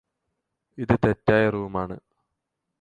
[0.77, 1.97] ഇത് തെറ്റായ റൂമാണ്